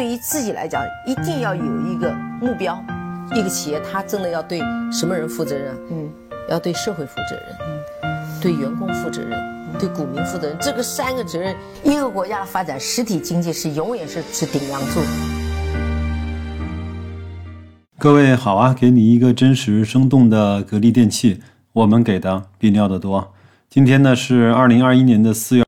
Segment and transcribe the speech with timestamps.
[0.00, 2.10] 对于自己来讲，一定要有一个
[2.40, 2.82] 目标。
[3.34, 4.58] 一个企业，它真的要对
[4.90, 5.76] 什么人负责任？
[5.90, 6.10] 嗯，
[6.48, 7.44] 要对社会负责任，
[8.04, 9.38] 嗯，对员工负责任，
[9.78, 10.56] 对股民负责任。
[10.58, 15.00] 这个三个责任，一个国家的发展，实体经济是永远是是顶梁柱。
[17.98, 21.42] 各位好啊，给你一个真实生动的格力电器，
[21.74, 23.34] 我们给的比你要的多。
[23.68, 25.64] 今天呢是二零二一年的四月。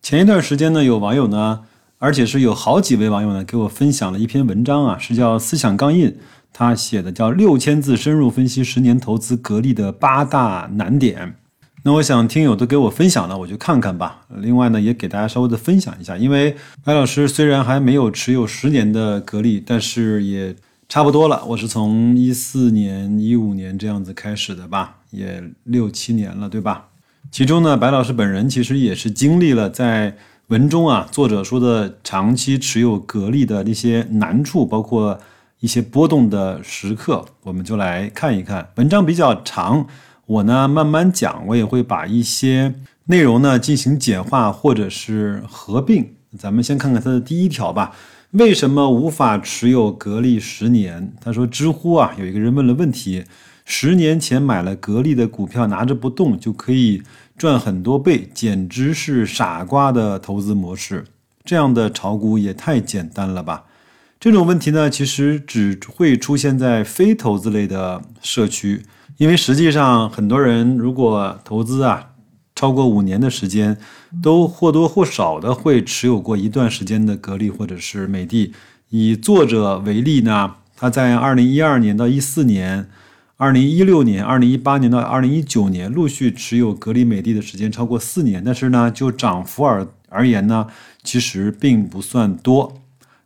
[0.00, 1.64] 前一段时间呢，有网友呢，
[2.00, 6.08] 而且是有好几位网友呢，给我分享了一篇文章啊，是叫《思想钢印》。
[6.50, 11.36] 他写的叫六千字深入分析十年投资格力的八大难点。
[11.84, 14.22] 那我想听友都给我分享了，我就看看吧。
[14.38, 20.56] 另外呢，也给大家稍微的分享一下，因为白老师虽然还没有持有十年的格力，但是也
[20.88, 21.44] 差不多了。
[21.48, 26.88] 我是从一四年、一五年这样子开始的吧，也六七年了，对吧？
[27.30, 30.16] 其中呢，白老师本人其实也是经历了在
[30.50, 35.18] 文中啊作者说的长期持有格力的那些难处，包括。
[35.60, 38.66] 一些波动的时刻，我们就来看一看。
[38.76, 39.86] 文章比较长，
[40.24, 46.14] 我呢慢慢讲，我也会把一些内容呢进行简化或者是合并。
[46.38, 47.94] 咱们先看看它的第一条吧。
[48.30, 51.12] 为什么无法持有格力十年？
[51.20, 53.24] 他说，知乎啊有一个人问了问题：
[53.66, 57.02] 十年前买了格力的股票，拿着不动就可以
[57.40, 61.06] 赚很多倍，简直是傻瓜的投资模式。
[61.42, 63.64] 这样的炒股也太简单了吧？
[64.20, 68.82] 这种问题呢，其实只会出现在非投资类的社区，
[69.16, 72.10] 因为实际上很多人如果投资啊
[72.54, 73.78] 超过五年的时间，
[74.22, 78.52] 都或多或少的会持有过一段时间的格力或者是美的。
[78.90, 82.90] 以作者为例呢，他在二零一二年到一四年、
[83.40, 90.66] 二零一六年、二零一八年到二零一九年陆续持有格力、美的的时间超过四年，但是呢，就涨幅而而言呢，
[91.02, 92.74] 其实并不算多。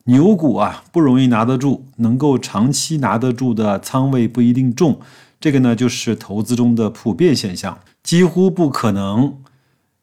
[0.04, 5.00] 牛股啊不容易拿得住，能够长期拿得住的仓位不一定重，
[5.40, 9.36] 这个呢就是投资中的普遍现象，几乎不可能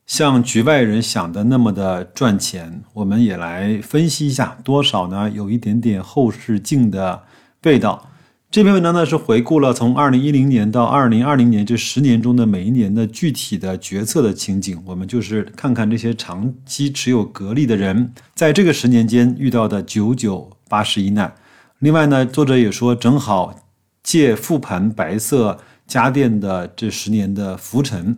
[0.06, 2.84] 像局外人想的那么的赚钱。
[2.96, 7.24] 我们也来分析一下，多少呢有一点点后视镜的
[7.64, 8.10] 味道。
[8.52, 21.34] 这篇文章呢是回顾了从二零一零年到二零二零年这十年中的每一年的具体的决策的情景，我们就是看看这些长期持有格力的人在这个十年间遇到的九九八十一难。
[21.80, 23.58] 另外呢，作者也说，正好
[24.04, 25.58] 借复盘白色
[25.88, 28.18] 家电的这十年的浮沉。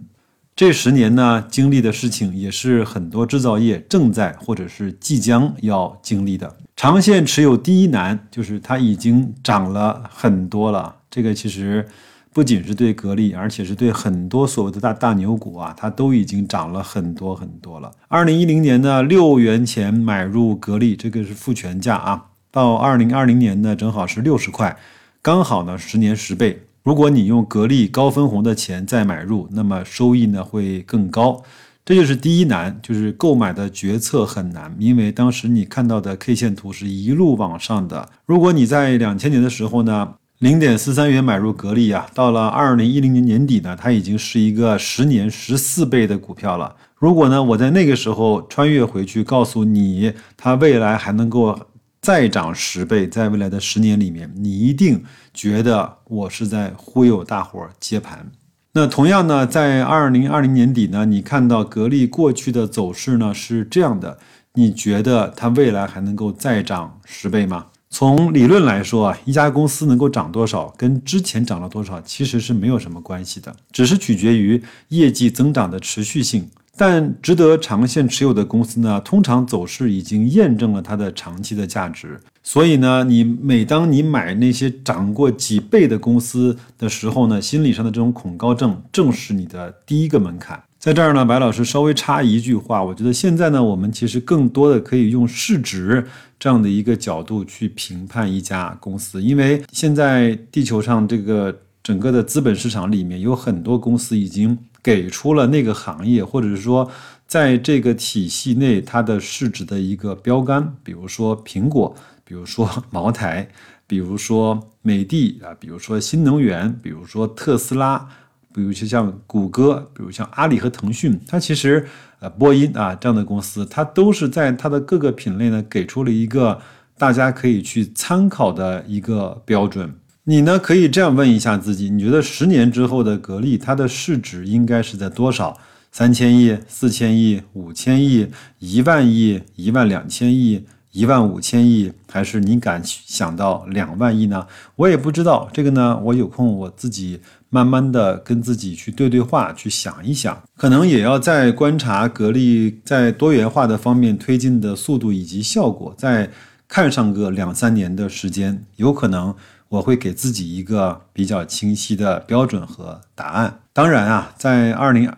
[0.56, 6.56] 这十年呢，经历的事情也是很多制造业正在或者是即将要经历的。
[6.76, 10.98] 长线持有第一难，就是它已经涨了很多了。
[11.10, 11.88] 这个其实
[12.32, 17.92] 不仅是对格力，而且是对很多所谓的大大牛股啊，它都已经涨了很多很多了。
[18.08, 24.78] 二零一零年呢六元钱买入格力，这个是复权价啊，到二零二零年呢，正好是六十块，
[25.24, 26.62] 刚好呢十年十倍。
[26.84, 31.42] 如果你用格力高分红的钱再买入，那么收益呢会更高。
[31.86, 38.10] 这就是第一难，就是购买的决策很难，因为当时你看到的 K 线图是一路往上的。
[38.26, 46.76] 如果你在两千年的时候呢，零点四三元买入格力啊，到了二零一零年年底呢，它已经是一个十年十四倍的股票了。
[46.98, 51.58] 如果呢，我在那个时候穿越回去告诉你，它未来还能够。
[52.04, 58.30] 再涨十倍，在未来的十年里面，你一定觉得我是在忽悠大伙儿接盘。
[58.74, 64.20] 那同样呢，在二零二零年底呢，你看到格力过去的走势呢是这样的，
[64.56, 67.68] 你觉得它未来还能够再涨十倍吗？
[67.90, 76.50] 从理论来说啊，一家公司能够涨多少，跟之前涨了多少其实是没有什么关系的，只是取决于业绩增长的持续性。
[76.76, 82.20] 但值得长线持有的公司呢，通常走势已经验证了它的长期的价值。
[82.42, 90.62] 所以呢，你每当你买那些涨过几倍的公司的时候呢，心理上的这种恐高症正是你的第一个门槛。
[90.80, 96.04] 在这儿呢，白老师稍微插一句话，我觉得现在呢，我们其实更多的可以用市值
[96.40, 104.58] 这样的一个角度去评判一家公司，因为现在地球上这个整个的资本市场里面有很多公司已经。
[104.84, 106.92] 给出了那个行业，或者是说，
[107.26, 111.96] 在这个体系内它的市值的一个标杆，比如说苹果，
[112.26, 113.48] 比如说茅台，
[113.88, 118.08] 比如说美的啊，比如说新能源，比如说特斯拉，
[118.54, 121.88] 比如说像谷歌，比如像阿里和腾讯，它其实
[122.20, 126.60] 呃波音啊这样的公司，它都是在它的各个品类呢给出了一个
[126.98, 129.96] 大家可以去参考的一个标准。
[130.26, 130.58] 你呢？
[130.58, 135.58] 可以这样问一下自己：你觉得十年之后的格力，它的市值应该是在多少？
[135.92, 138.30] 三千亿、四千亿、五千亿、
[138.60, 144.48] 一万亿、一万两千亿、一万五千亿，还是你敢想到两万亿呢？
[144.78, 146.00] 我也不知道这个呢。
[146.02, 156.32] 我有空我自己慢慢的跟自己去对对话，去想一想，可能也要再观察格力在多元化的方面推进的速度以及效果，再
[156.70, 159.36] 看上个两三年的时间，有可能
[159.74, 163.62] 我会给自己一个比较清晰的标准和答案。
[163.74, 165.12] 当然啊，在二零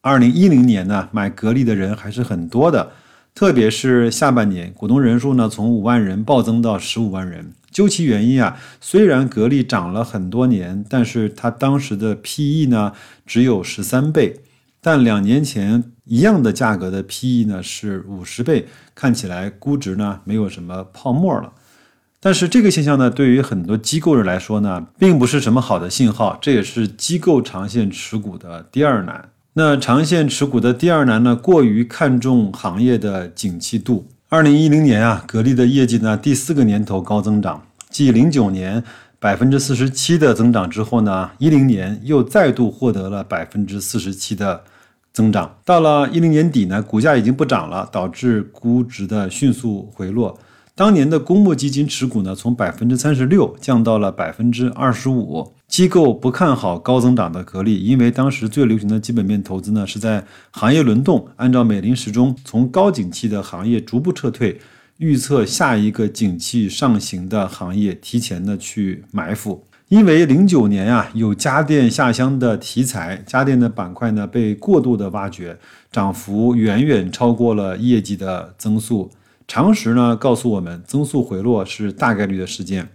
[0.00, 2.92] 二零一零年呢，买格力的人还是很多的。
[3.34, 7.52] 特别是下半年，股东人数呢从五万人暴增到十五万人。
[7.70, 12.92] 究其原因啊，虽然格力涨了很多年，但是它当时的 P/E 呢
[13.26, 14.40] 只有十三倍，
[14.80, 21.52] 但两年前一样的价格的 P/E 呢是五十倍，看起来估值呢没有什么泡沫了。
[22.22, 29.30] 但是这个现象呢，对于很多机构人来说呢，并不是什么好的信号，这也是机构长线持股的第二难。
[29.54, 34.06] 那长线持股的第二难呢，过于看重行业的景气度。
[34.28, 38.84] 二零一零年啊，格力的业绩呢第四个年头高增长，继零九年
[39.18, 44.62] 百分之四十七的增长之后呢，一零年又再度获得了百分之四十七的
[45.14, 45.56] 增长。
[45.64, 50.38] 到了一零年底呢，股价已经不涨了，导致估值的迅速回落。
[50.80, 55.52] 当年的公募基金持股呢，从百分之三十六降到了百分之二十五。
[55.68, 64.58] 机构不看好高增长的格力，因为当时最流行的基本面投资呢是在行业轮动，按照美林时钟从高景气的行业逐步撤退，
[64.96, 69.62] 预测下一个景气上行的行业提前的去埋伏。
[69.88, 75.58] 因为零九年啊有家电下乡的题材，家电的板块呢被过度的挖掘，
[75.92, 79.10] 涨幅远远超过了业绩的增速。
[79.50, 82.88] 常识呢告诉我们，增速回落是大概率的事件。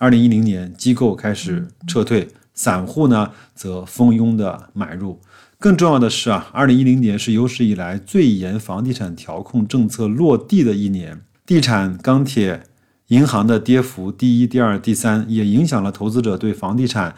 [0.00, 5.20] 二零一零年，机构开始撤退，散户呢则蜂拥的买入。
[5.60, 12.64] 更重要的是啊，二零一零年是有史以来最严房地产调控政策落地的一年，地产、钢铁、
[13.06, 17.14] 银行的跌幅第一、第二、第三，也影响了投资者对房地产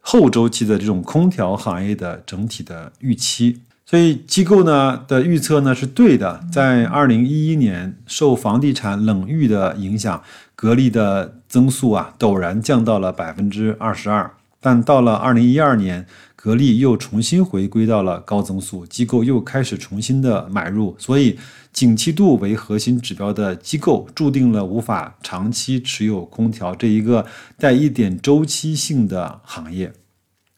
[0.00, 3.60] 后周期的这种空调行业的整体的预期。
[3.88, 10.22] 所以机构呢的预测呢是对的，在二零一一年受房地产冷遇的影响，
[10.54, 14.30] 格力的增速啊陡然降到了百分之二十二。
[14.60, 16.06] 但到了二零一二年，
[16.36, 20.94] 格力又重新回归到了高增速，机构又开始重新的买入。
[20.98, 21.38] 所以，
[21.72, 27.24] 景气度为核心指标的机构注定了无法长期持有空调这一个
[27.56, 29.94] 带一点周期性的行业。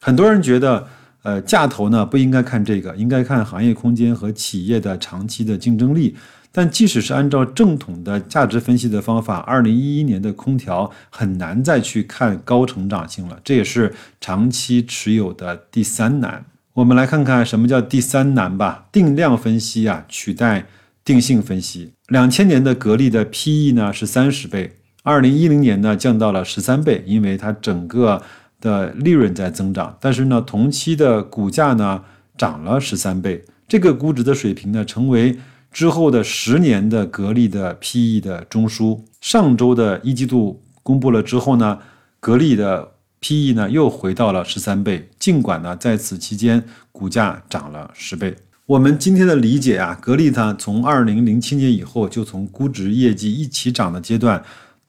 [0.01, 0.89] 很多人觉得。
[1.23, 6.15] 呃，价投呢不应该看这个，应该看行业空间和企业的长期的竞争力。
[6.51, 16.43] 但即使是按照正统的价值分析的方法，二零一一年的空调很难再去看高成长性了，这也是长期持有的第三难。
[16.73, 18.87] 我们来看看什么叫第三难吧。
[18.91, 20.65] 定量分析啊，取代
[21.05, 21.93] 定性分析。
[22.07, 28.21] 两千年的格力的 PE 呢是三十倍，二零一零年呢降到了十三倍，因为它整个。
[28.61, 32.03] 的利润在增长，但是呢，同期的股价呢
[32.37, 35.37] 涨了十三倍，这个估值的水平呢，成为
[35.71, 39.01] 之后的十年的格力的 PE 的中枢。
[39.19, 41.79] 上周的一季度公布了之后呢，
[42.19, 48.35] 格力的 PE 呢又回到了十三倍，尽管呢在此期间股价涨了十倍。
[48.67, 54.41] 我们今天的理解啊，格力它从二零零七年以后就从估值业绩一起涨的阶段，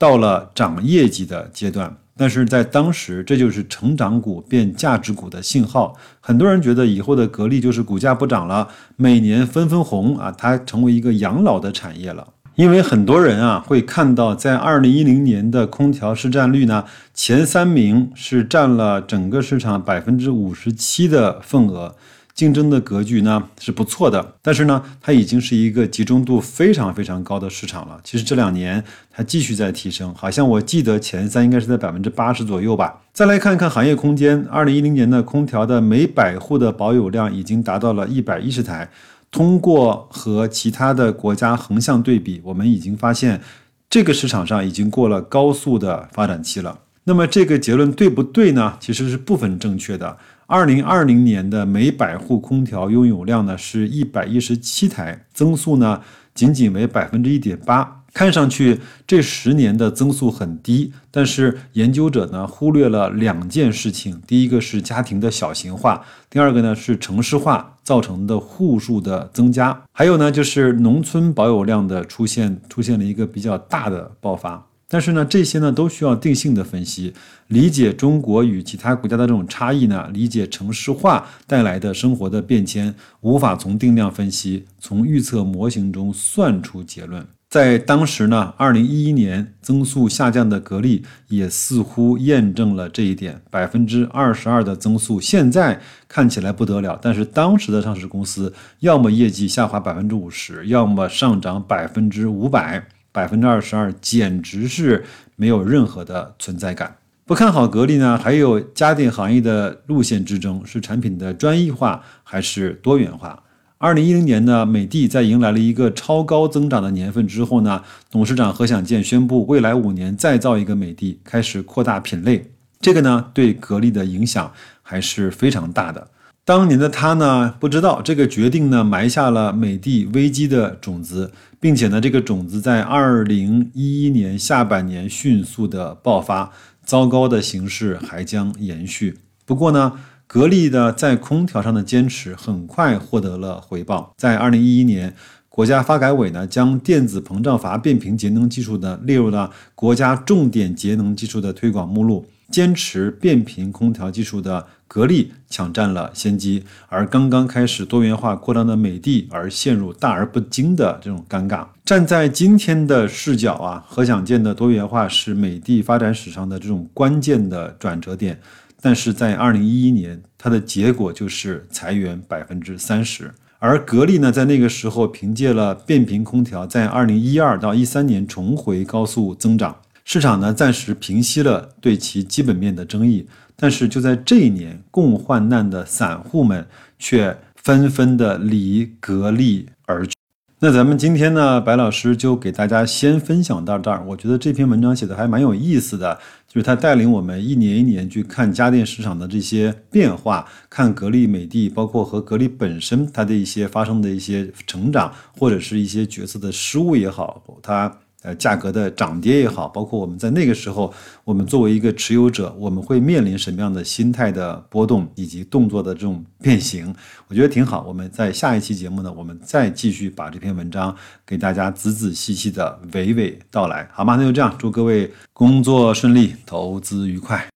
[0.02, 1.96] 到了涨业绩的阶段。
[2.16, 5.94] 但是在当时，这就是成长股变价值股的信号。
[6.18, 12.26] 很多人觉得以后的格力就是股价不涨了，每年分分红啊，它成为一个养老的产业了。
[12.56, 16.84] 因为很多人啊会看到，在二零一零年的空调市占率呢，
[17.14, 21.94] 前三名是占了整个市场百分之五十七的份额。
[22.34, 28.00] 竞争的格局呢是不错的，但是呢，它已经是一个集中度非常非常高的市场了。
[28.02, 33.00] 其实这两年它继续在提升，好像我记得前三应该是在百分之八十左右吧。
[33.12, 38.90] 再来看一看行业空间，二零一零年的空调的每百户的保有量已经达到了一百一十台。
[39.30, 43.40] 通过和其他的国家横向对比，我们已经发现
[43.88, 46.80] 这个市场上已经过了高速的发展期了。
[47.04, 48.76] 那么这个结论对不对呢？
[48.78, 50.16] 其实是部分正确的。
[50.46, 56.00] 二零二零年的每百户空调拥有量呢是一百一十七台，增速呢
[56.34, 58.00] 仅仅为百分之一点八。
[58.14, 74.66] 看上去这十年的增速很低，但是研究者呢忽略了两件事情：第一个是家庭的小型化，第二个呢是城市化造成的户数的增加，还有呢就是农村保有量的出现，出现了一个比较大的爆发。
[74.92, 77.14] 但是呢，这些呢都需要定性的分析，
[77.46, 87.26] 理解中国与其他国家的这种差异呢，理解城市化带来的生活的变迁，无法从定量分析、从预测模型中算出结论。
[87.48, 105.04] 在当时呢，二零一一年增速下降的格力也似乎验证了这一点，百分之二十二的增速，现在看起来不得了，但是当时的上市公司要么业绩下滑百分之五十，要么上涨百分之五百，百分之二十二简直是
[105.36, 106.96] 没有任何的存在感。
[107.24, 113.42] 不看好格力呢，还有家电行业的路线之争，是产品的专一化还是多元化？
[113.78, 122.50] 二零一零年呢，美的在迎来了一个超高增长的年份之后呢，董事长何享健宣布，未来五年再造一个美的，开始扩大品类。
[122.80, 124.52] 这个呢，对格力的影响
[124.82, 126.08] 还是非常大的。
[126.44, 131.30] 当年的他呢，不知道这个决定呢，埋下了美的危机的种子，
[131.60, 136.52] 并且呢，这个种子在二零一一年下半年迅速的爆发，
[136.84, 139.18] 糟糕的形势还将延续。
[139.44, 139.92] 不过呢。
[140.24, 144.14] 格力的在空调上的坚持很快获得了回报。
[144.16, 145.14] 在二零一一年，
[145.50, 152.24] 国家发改委呢将电子膨胀阀变频节能技术呢列入了国家重点节能技术的推广目录。
[152.52, 161.66] 坚持变频空调技术的格力抢占了先机，而刚刚开始多元化扩张的美的而陷入大而不精的这种尴尬。
[161.84, 168.38] 站在今天的视角啊，何享健的多元化是美的发展史上的这种关键的转折点。
[168.82, 173.32] 但是在二零一一年，它的结果就是裁员百分之三十。
[173.60, 183.26] 而格力呢，在那个时候凭借了变频空调，在二零一二到一三年重回高速增长，市场呢暂时平息了对其基本面的争议。
[183.54, 186.66] 但是就在这一年，共患难的散户们
[186.98, 190.12] 却纷纷的离格力而去。
[190.58, 194.04] 那咱们今天呢，白老师就给大家先分享到这儿。
[194.06, 196.18] 我觉得这篇文章写的还蛮有意思的，
[196.48, 207.92] 就是他带领我们一年一年去看家电市场的这些变化，看格力、美的，包括和格力本身它的一些发生的一些成长，或者是一些决策的失误也好，它。
[208.22, 210.92] 呃，价格的涨跌也好，包括我们在那个时候，
[211.24, 216.94] 我们作为一个持有者，我们会面临什么样的心态的波动以及动作的这种变形，
[217.28, 217.82] 我觉得挺好。
[217.86, 224.16] 我们在下一期节目呢，我们再继续把这篇文章给大家仔仔细细的娓娓道来，好吗？
[224.16, 227.51] 那就这样，祝各位工作顺利，投资愉快。